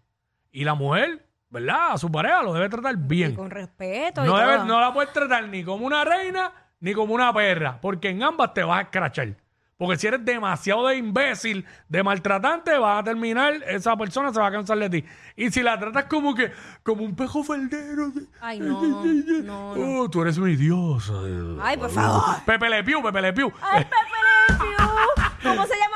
Y 0.53 0.65
la 0.65 0.75
mujer, 0.75 1.27
¿verdad? 1.51 1.93
A 1.93 1.99
su 1.99 2.11
pareja 2.11 2.43
lo 2.43 2.53
debe 2.55 2.69
tratar 2.69 2.95
Y 2.95 2.99
bien. 2.99 3.35
con 3.35 3.51
respeto 3.51 4.25
y 4.25 4.27
No, 4.29 4.37
debe- 4.39 4.57
todo. 4.57 4.65
no 4.67 4.81
la 4.81 4.93
puedes 4.93 5.13
tratar 5.13 5.49
ni 5.49 5.63
como 5.65 5.85
una 5.87 6.05
reina 6.05 6.53
ni 6.81 6.95
como 6.95 7.13
una 7.15 7.33
perra, 7.35 7.79
porque 7.81 8.09
en 8.09 8.23
ambas 8.23 8.55
te 8.55 8.63
vas 8.65 8.79
a 8.79 8.83
escrachar. 8.83 9.35
Porque 9.77 9.97
si 9.97 10.07
eres 10.07 10.23
demasiado 10.27 10.87
de 10.89 10.97
imbécil, 10.97 11.65
de 11.89 12.03
maltratante, 12.03 12.77
vas 12.77 13.01
a 13.01 13.05
terminar, 13.05 13.55
esa 13.67 13.97
persona 13.97 14.31
se 14.31 14.39
va 14.39 14.49
a 14.49 14.53
cansar 14.53 14.77
de 14.79 14.91
ti. 14.91 15.05
Y 15.37 15.51
si 15.51 15.63
la 15.63 15.79
tratas 15.79 16.05
como 16.05 16.35
que, 16.35 16.53
como 16.83 17.03
un 17.03 17.17
pejo 17.17 17.43
faldero. 17.43 18.11
de- 18.11 18.27
Ay, 18.43 18.61
no, 18.61 18.83
no, 18.83 19.75
no. 19.75 20.01
Oh, 20.03 20.11
tú 20.11 20.21
eres 20.21 20.37
una 20.37 20.49
diosa. 20.49 21.15
Ay, 21.63 21.79
por 21.79 21.89
favor. 21.91 22.23
Pepe 22.45 22.69
Le 22.69 22.85
Pew, 22.85 23.03
Pepe 23.03 23.23
Le 23.23 23.33
Pew. 23.33 23.51
Ay, 23.63 23.85
Pepe 23.85 23.97
Le 23.97 24.57
Pew. 24.59 25.25
¿Cómo 25.43 25.67
se 25.67 25.75
llamaba 25.79 25.90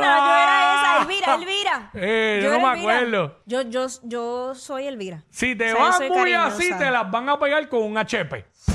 nena? 0.00 0.18
Yo 0.18 0.34
era 0.34 0.74
esa, 0.74 1.02
Elvira, 1.02 1.34
Elvira. 1.34 1.90
Eh, 1.94 2.40
yo 2.42 2.52
no 2.52 2.60
me 2.60 2.78
acuerdo. 2.78 3.40
Yo, 3.46 3.62
yo, 3.62 3.86
yo 4.04 4.54
soy 4.54 4.86
Elvira. 4.86 5.22
Si 5.30 5.54
te 5.54 5.72
vas 5.74 5.96
soy 5.96 6.08
muy 6.08 6.16
cariñosa. 6.18 6.46
así, 6.46 6.70
te 6.78 6.90
las 6.90 7.10
van 7.10 7.28
a 7.28 7.38
pegar 7.38 7.68
con 7.68 7.82
un 7.82 7.96
HP. 7.98 8.44
Sí. 8.52 8.72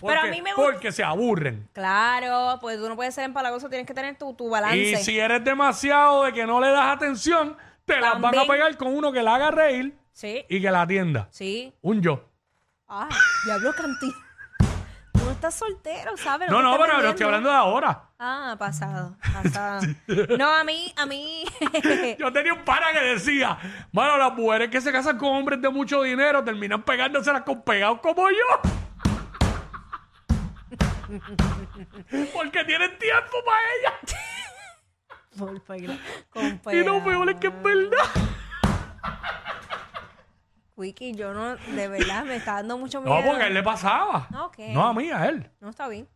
Porque, 0.00 0.16
Pero 0.16 0.20
a 0.20 0.30
mí 0.30 0.42
me 0.42 0.52
gusta. 0.54 0.72
Porque 0.72 0.92
se 0.92 1.04
aburren. 1.04 1.68
Claro, 1.72 2.58
pues 2.60 2.78
tú 2.78 2.88
no 2.88 2.96
puedes 2.96 3.14
ser 3.14 3.24
empalagoso, 3.24 3.68
tienes 3.68 3.86
que 3.86 3.94
tener 3.94 4.16
tu, 4.18 4.34
tu 4.34 4.48
balance. 4.50 4.76
Y 4.78 4.96
si 4.96 5.18
eres 5.18 5.44
demasiado 5.44 6.24
de 6.24 6.32
que 6.32 6.46
no 6.46 6.60
le 6.60 6.70
das 6.70 6.88
atención, 6.96 7.56
te 7.84 8.00
las 8.00 8.14
van 8.14 8.26
a 8.34 8.38
También. 8.38 8.46
pegar 8.48 8.76
con 8.76 8.88
uno 8.94 9.12
que 9.12 9.22
la 9.22 9.36
haga 9.36 9.50
reír 9.50 9.96
Sí, 10.12 10.44
y 10.48 10.60
que 10.60 10.70
la 10.70 10.82
atienda. 10.82 11.28
sí. 11.30 11.72
Un 11.82 12.00
yo. 12.02 12.24
Ah, 12.88 13.08
diablo 13.46 13.72
cantín. 13.74 14.12
No 15.44 15.48
estás 15.50 15.68
soltero, 15.68 16.16
¿sabes? 16.16 16.48
No, 16.48 16.62
no, 16.62 16.78
pero 16.78 17.02
no 17.02 17.08
estoy 17.10 17.26
hablando 17.26 17.50
de 17.50 17.54
ahora. 17.54 18.04
Ah, 18.18 18.56
pasado, 18.58 19.14
pasado. 19.42 19.82
No, 20.38 20.48
a 20.48 20.64
mí, 20.64 20.90
a 20.96 21.04
mí. 21.04 21.44
Yo 22.18 22.32
tenía 22.32 22.54
un 22.54 22.64
pana 22.64 22.86
que 22.94 23.00
decía, 23.00 23.58
bueno, 23.92 24.16
las 24.16 24.32
mujeres 24.32 24.70
que 24.70 24.80
se 24.80 24.90
casan 24.90 25.18
con 25.18 25.28
hombres 25.36 25.60
de 25.60 25.68
mucho 25.68 26.00
dinero 26.00 26.42
terminan 26.42 26.82
pegándoselas 26.82 27.42
con 27.42 27.60
pegados 27.62 28.00
como 28.00 28.30
yo. 28.30 28.36
Porque 32.32 32.64
tienen 32.64 32.98
tiempo 32.98 33.36
para 33.44 33.58
pegar- 35.66 35.98
con 36.30 36.46
Y 36.46 36.54
pegar. 36.54 37.04
peor 37.04 37.28
es 37.28 37.36
que 37.36 37.48
es 37.48 37.62
verdad. 37.62 37.98
Wiki, 40.76 41.14
yo 41.14 41.32
no, 41.32 41.56
de 41.56 41.88
verdad, 41.88 42.24
me 42.24 42.36
está 42.36 42.54
dando 42.54 42.76
mucho 42.78 43.00
miedo. 43.00 43.14
No, 43.14 43.24
porque 43.26 43.44
a 43.44 43.46
él 43.46 43.54
le 43.54 43.62
pasaba. 43.62 44.28
Ok. 44.44 44.58
No 44.70 44.86
a 44.86 44.92
mí, 44.94 45.10
a 45.10 45.28
él. 45.28 45.48
No, 45.60 45.70
está 45.70 45.86
bien. 45.88 46.08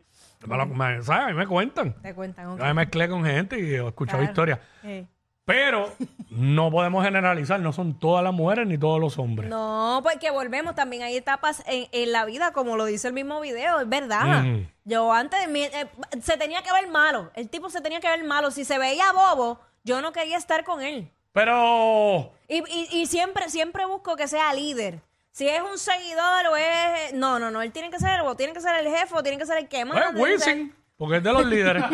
Me 0.46 0.56
lo- 0.56 0.66
me- 0.66 1.02
¿sabes? 1.02 1.24
A 1.24 1.28
mí 1.28 1.34
me 1.34 1.46
cuentan. 1.46 1.94
Te 2.02 2.14
cuentan, 2.14 2.46
ok. 2.48 2.58
Yo 2.58 2.64
me 2.64 2.74
mezclé 2.74 3.08
con 3.08 3.24
gente 3.24 3.58
y 3.58 3.74
he 3.74 3.86
escuchado 3.86 4.18
Claro. 4.18 4.30
historias. 4.30 4.58
Eh. 4.84 5.06
Pero 5.44 5.90
no 6.30 6.70
podemos 6.70 7.02
generalizar, 7.04 7.58
no 7.60 7.72
son 7.72 7.98
todas 7.98 8.22
las 8.22 8.34
mujeres 8.34 8.66
ni 8.66 8.76
todos 8.76 9.00
los 9.00 9.18
hombres. 9.18 9.48
No, 9.48 10.00
porque 10.02 10.30
volvemos, 10.30 10.74
también 10.74 11.02
hay 11.02 11.16
etapas 11.16 11.62
en, 11.66 11.86
en 11.92 12.12
la 12.12 12.24
vida, 12.26 12.52
como 12.52 12.76
lo 12.76 12.84
dice 12.84 13.08
el 13.08 13.14
mismo 13.14 13.40
video, 13.40 13.80
es 13.80 13.88
verdad. 13.88 14.42
Mm. 14.42 14.68
Yo 14.84 15.10
antes, 15.12 15.48
mi- 15.48 15.62
eh, 15.62 15.88
se 16.20 16.36
tenía 16.36 16.62
que 16.62 16.72
ver 16.72 16.88
malo, 16.90 17.30
el 17.34 17.48
tipo 17.48 17.70
se 17.70 17.80
tenía 17.80 18.00
que 18.00 18.08
ver 18.08 18.24
malo, 18.24 18.50
si 18.50 18.64
se 18.66 18.76
veía 18.78 19.10
bobo, 19.12 19.58
yo 19.84 20.02
no 20.02 20.12
quería 20.12 20.36
estar 20.36 20.64
con 20.64 20.82
él. 20.82 21.10
Pero 21.38 22.32
Y, 22.48 22.58
y, 22.58 22.88
y 23.02 23.06
siempre, 23.06 23.48
siempre 23.48 23.84
busco 23.86 24.16
que 24.16 24.26
sea 24.28 24.52
líder. 24.54 25.00
Si 25.30 25.48
es 25.48 25.60
un 25.62 25.78
seguidor 25.78 26.46
o 26.50 26.56
es... 26.56 27.12
No, 27.14 27.38
no, 27.38 27.50
no, 27.50 27.62
él 27.62 27.70
tiene 27.72 27.90
que 27.90 27.98
ser, 27.98 28.20
o 28.22 28.34
tiene 28.34 28.52
que 28.52 28.60
ser 28.60 28.74
el 28.84 28.88
jefe, 28.92 29.14
o 29.14 29.22
tiene 29.22 29.38
que 29.38 29.46
ser 29.46 29.58
el 29.58 29.68
que 29.68 29.86
pues, 29.86 30.00
que 30.34 30.38
ser- 30.38 30.56
Wisin, 30.56 30.74
porque 30.96 31.18
es 31.18 31.22
de 31.22 31.32
los 31.32 31.46
líderes. 31.46 31.84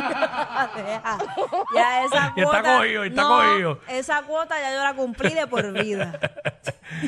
Ya 1.74 2.04
esa 2.04 2.32
Y 2.36 2.40
está 2.40 2.62
cuota. 2.62 2.76
cogido, 2.78 3.04
y 3.04 3.08
está 3.08 3.22
no, 3.22 3.28
cogido. 3.28 3.80
Esa 3.88 4.22
cuota 4.22 4.58
ya 4.58 4.72
yo 4.72 4.82
la 4.82 4.94
cumplí 4.94 5.34
de 5.34 5.46
por 5.46 5.72
vida. 5.72 6.18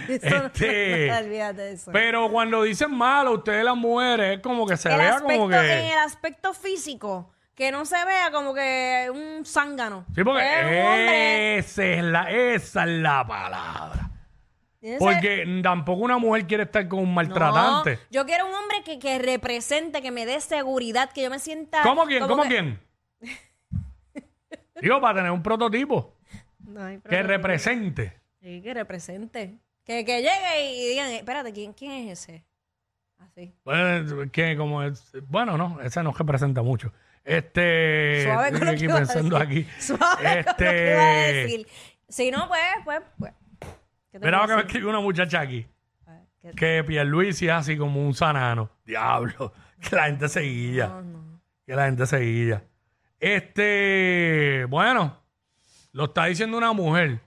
No- 0.07 0.47
Este, 0.49 1.73
eso. 1.73 1.91
Pero 1.93 2.29
cuando 2.31 2.63
dicen 2.63 2.91
malo, 2.93 3.33
ustedes 3.35 3.65
las 3.65 3.77
mujeres, 3.77 4.37
es 4.37 4.43
como 4.43 4.67
que 4.67 4.77
se 4.77 4.91
el 4.91 4.99
vea 4.99 5.15
aspecto, 5.17 5.33
como 5.43 5.45
En 5.55 5.61
que. 5.63 5.93
el 5.93 5.99
aspecto 5.99 6.53
físico, 6.55 7.31
que 7.57 7.73
no 7.73 7.85
se 7.87 7.97
vea 8.05 8.31
como 8.31 8.55
que 8.55 9.11
un 9.13 9.45
zángano. 9.45 10.05
Sí, 10.15 10.23
porque 10.23 10.43
Es 10.45 10.63
un 10.67 10.87
hombre. 10.87 11.59
esa 11.59 11.85
es, 11.85 12.05
la, 12.05 12.31
esa 12.31 12.83
es 12.85 12.89
la 13.01 13.27
palabra. 13.27 14.11
Tiene 14.79 14.99
que 14.99 15.05
ser- 15.05 15.15
Porque 15.15 15.61
tampoco 15.63 16.03
una 16.03 16.19
mujer 16.19 16.47
quiere 16.47 16.63
estar 16.65 16.87
con 16.87 17.01
un 17.01 17.13
maltratante. 17.15 17.99
Yo 18.11 18.25
quiero 18.27 18.47
un 18.47 18.55
hombre 18.55 18.83
que, 18.85 18.99
que 19.01 19.19
represente, 19.19 20.01
que 20.03 20.11
me 20.13 20.27
dé 20.27 20.41
seguridad, 20.41 21.11
que 21.13 21.23
yo 21.23 21.31
me 21.31 21.39
sienta. 21.41 21.83
¿Cómo 21.83 22.05
quién? 22.05 22.21
como 22.21 22.37
¿Cómo 22.37 22.43
que- 22.45 22.49
quién? 22.51 22.79
Digo, 24.81 25.01
para 25.01 25.15
tener 25.17 25.31
un 25.33 25.43
prototipo 25.43 26.15
No 26.61 26.85
hay 26.85 26.97
que 26.97 27.03
problema. 27.03 27.27
represente. 27.29 28.21
Sí, 28.41 28.61
que 28.63 28.75
represente. 28.75 29.59
Que, 29.85 30.05
que 30.05 30.21
llegue 30.21 30.73
y 30.75 30.89
digan, 30.91 31.09
espérate, 31.11 31.53
¿quién, 31.53 31.73
quién 31.73 31.93
es 31.93 32.21
ese? 32.21 32.45
Así. 33.19 33.55
Bueno, 33.65 34.31
que 34.31 34.57
como 34.57 34.83
es- 34.83 35.13
bueno, 35.27 35.57
no, 35.57 35.81
ese 35.81 36.03
no 36.03 36.13
representa 36.13 36.61
mucho. 36.63 36.93
Este, 37.27 38.23
Suave 38.25 38.53
con 38.53 38.61
lo 38.65 38.71
aquí 38.71 38.79
que 38.79 38.85
iba 38.85 38.95
a 38.95 38.99
pensando 38.99 39.39
decir. 39.39 39.67
aquí. 39.67 39.69
Suave 39.83 40.45
con 40.45 40.53
lo 40.53 40.57
que 40.57 40.91
iba 40.93 41.01
a 41.03 41.21
Este, 41.29 41.35
decir. 41.35 41.67
Si 42.09 42.31
no, 42.31 42.49
pues, 42.49 42.61
pues, 42.85 43.01
pues. 43.19 43.33
¿Qué 44.13 44.19
te 44.21 44.25
mira 44.27 44.39
lo 44.39 44.45
puedo 44.45 44.47
que 44.47 44.53
me 44.55 44.57
decir? 44.57 44.67
escribió 44.67 44.89
una 44.91 45.01
muchacha 45.01 45.41
aquí. 45.41 45.67
¿Qué- 46.41 46.51
Que 46.57 46.85
Pierluisi 46.85 47.47
es 47.47 47.53
así 47.53 47.77
como 47.77 48.01
un 48.01 48.15
sanano. 48.15 48.71
Diablo. 48.85 49.53
Que 49.81 49.95
la 49.97 50.05
gente. 50.05 50.27
No, 50.89 51.03
no. 51.03 51.41
Que 51.67 51.75
la 51.75 51.85
gente 51.87 52.07
seguilla. 52.07 52.63
Este, 53.21 54.65
bueno, 54.71 55.17
lo 55.93 56.05
está 56.05 56.27
diciendo 56.27 56.57
una 56.57 56.73
mujer. 56.73 57.21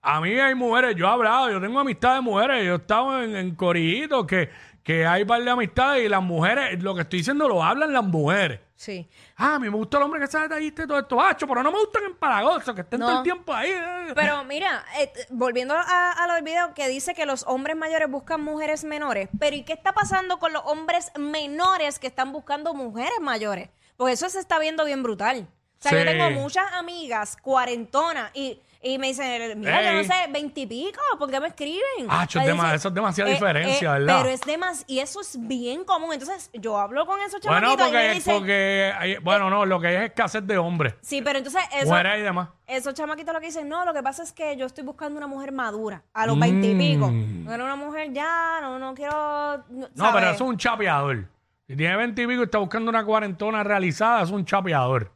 A 0.00 0.20
mí 0.20 0.30
hay 0.38 0.54
mujeres, 0.54 0.96
yo 0.96 1.06
he 1.06 1.10
hablado, 1.10 1.50
yo 1.50 1.60
tengo 1.60 1.78
amistades 1.78 2.18
de 2.18 2.22
mujeres, 2.22 2.64
yo 2.64 2.72
he 2.72 2.76
estado 2.76 3.22
en, 3.22 3.36
en 3.36 3.54
corillitos 3.54 4.26
que, 4.26 4.48
que 4.82 5.04
hay 5.04 5.26
par 5.26 5.42
de 5.44 5.50
amistades 5.50 6.06
y 6.06 6.08
las 6.08 6.22
mujeres, 6.22 6.82
lo 6.82 6.94
que 6.94 7.02
estoy 7.02 7.18
diciendo 7.18 7.46
lo 7.48 7.62
hablan 7.62 7.92
las 7.92 8.04
mujeres. 8.04 8.60
Sí. 8.80 9.06
Ah, 9.36 9.56
a 9.56 9.58
mí 9.58 9.68
me 9.68 9.76
gusta 9.76 9.98
el 9.98 10.04
hombre 10.04 10.18
que 10.20 10.26
sea 10.26 10.40
detallista 10.40 10.84
y 10.84 10.86
todo 10.86 10.98
esto, 11.00 11.20
hacho, 11.20 11.46
pero 11.46 11.62
no 11.62 11.70
me 11.70 11.78
gustan 11.80 12.02
empalagosos, 12.04 12.74
que 12.74 12.80
estén 12.80 12.98
No. 13.00 13.06
todo 13.08 13.16
el 13.18 13.22
tiempo 13.24 13.52
ahí. 13.52 13.70
eh. 13.70 14.12
Pero 14.14 14.42
mira, 14.44 14.86
eh, 14.98 15.12
volviendo 15.28 15.74
a, 15.74 16.12
a 16.12 16.26
lo 16.26 16.32
del 16.32 16.44
video 16.44 16.72
que 16.72 16.88
dice 16.88 17.12
que 17.14 17.26
los 17.26 17.44
hombres 17.46 17.76
mayores 17.76 18.10
buscan 18.10 18.40
mujeres 18.40 18.84
menores, 18.84 19.28
pero 19.38 19.54
¿y 19.54 19.64
qué 19.64 19.74
está 19.74 19.92
pasando 19.92 20.38
con 20.38 20.54
los 20.54 20.62
hombres 20.64 21.12
menores 21.18 21.98
que 21.98 22.06
están 22.06 22.32
buscando 22.32 22.72
mujeres 22.72 23.20
mayores? 23.20 23.68
Porque 23.98 24.14
eso 24.14 24.30
se 24.30 24.38
está 24.40 24.58
viendo 24.58 24.86
bien 24.86 25.02
brutal. 25.02 25.46
O 25.82 25.88
sea, 25.88 25.98
yo 25.98 26.04
tengo 26.04 26.30
muchas 26.42 26.70
amigas 26.74 27.38
cuarentonas 27.40 28.30
y, 28.34 28.60
y 28.82 28.98
me 28.98 29.06
dicen, 29.08 29.60
mira, 29.60 29.82
yo 29.82 29.92
no 29.92 29.98
Ey. 30.00 30.04
sé, 30.04 30.12
veintipico, 30.30 31.00
¿por 31.18 31.30
qué 31.30 31.40
me 31.40 31.48
escriben? 31.48 31.80
Ah, 32.10 32.26
cho, 32.26 32.38
es 32.38 32.46
dema- 32.46 32.64
dice, 32.64 32.74
eso 32.76 32.88
es 32.88 32.94
demasiada 32.94 33.30
diferencia, 33.30 33.92
¿verdad? 33.92 34.18
Pero 34.20 34.28
es 34.34 34.40
demasiado, 34.42 34.84
y 34.92 34.98
eso 34.98 35.22
es 35.22 35.38
bien 35.40 35.84
común. 35.84 36.10
Entonces, 36.12 36.50
yo 36.52 36.78
hablo 36.78 37.06
con 37.06 37.18
esos 37.20 37.40
bueno, 37.40 37.74
chamaquitos 37.76 37.88
y 37.88 37.92
me 37.92 37.98
porque, 37.98 38.14
dicen, 38.14 38.34
porque 38.34 38.92
hay- 38.98 39.16
bueno, 39.18 39.48
no, 39.48 39.64
lo 39.64 39.80
que 39.80 39.86
hay 39.86 39.94
es 39.96 40.02
escasez 40.02 40.46
de 40.46 40.58
hombres. 40.58 40.94
sí, 41.00 41.22
pero 41.22 41.38
entonces 41.38 41.62
eso, 41.74 41.86
Mujeres 41.88 42.18
y 42.18 42.22
demás. 42.24 42.48
esos 42.66 42.92
chamaquitos 42.92 43.32
lo 43.32 43.40
que 43.40 43.46
dicen, 43.46 43.66
no, 43.66 43.86
lo 43.86 43.94
que 43.94 44.02
pasa 44.02 44.22
es 44.22 44.32
que 44.34 44.54
yo 44.58 44.66
estoy 44.66 44.84
buscando 44.84 45.16
una 45.16 45.28
mujer 45.28 45.50
madura, 45.52 46.02
a 46.12 46.26
los 46.26 46.38
veintipico. 46.38 47.08
Mm. 47.08 47.48
Era 47.48 47.64
una 47.64 47.76
mujer 47.76 48.12
ya, 48.12 48.58
no, 48.60 48.78
no 48.78 48.92
quiero. 48.94 49.64
No, 49.94 50.12
pero 50.12 50.30
es 50.30 50.40
un 50.42 50.58
chapeador. 50.58 51.24
Si 51.66 51.76
tiene 51.76 51.96
20 51.96 52.20
y 52.22 52.26
pico 52.26 52.40
y 52.40 52.44
está 52.44 52.58
buscando 52.58 52.90
una 52.90 53.02
cuarentona 53.04 53.62
realizada, 53.62 54.22
es 54.22 54.30
un 54.30 54.44
chapeador. 54.44 55.12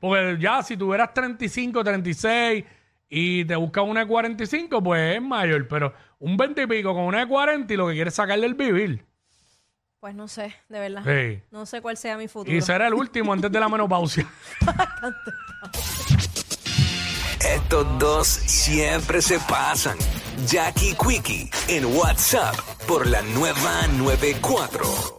Porque 0.00 0.36
ya 0.40 0.62
si 0.62 0.76
tuvieras 0.76 1.12
35, 1.14 1.82
36 1.82 2.64
y 3.08 3.44
te 3.44 3.56
busca 3.56 3.82
una 3.82 4.00
de 4.00 4.06
45, 4.06 4.82
pues 4.82 5.16
es 5.16 5.22
mayor. 5.22 5.66
Pero 5.68 5.92
un 6.18 6.36
20 6.36 6.62
y 6.62 6.66
pico 6.66 6.94
con 6.94 7.04
una 7.04 7.20
de 7.20 7.26
40 7.26 7.72
y 7.72 7.76
lo 7.76 7.88
que 7.88 7.94
quiere 7.94 8.08
es 8.08 8.14
sacarle 8.14 8.46
el 8.46 8.54
vivir. 8.54 9.04
Pues 10.00 10.14
no 10.14 10.28
sé, 10.28 10.54
de 10.68 10.78
verdad. 10.78 11.02
Sí. 11.04 11.42
No 11.50 11.66
sé 11.66 11.80
cuál 11.80 11.96
sea 11.96 12.16
mi 12.16 12.28
futuro. 12.28 12.56
Y 12.56 12.60
será 12.60 12.86
el 12.86 12.94
último 12.94 13.32
antes 13.32 13.50
de 13.50 13.58
la 13.58 13.68
menopausia. 13.68 14.26
Estos 17.40 17.98
dos 17.98 18.28
siempre 18.28 19.20
se 19.22 19.38
pasan. 19.40 19.96
Jackie 20.46 20.94
Quickie 20.94 21.50
en 21.68 21.84
WhatsApp 21.96 22.54
por 22.86 23.06
la 23.06 23.22
nueva 23.22 23.86
94. 23.96 25.17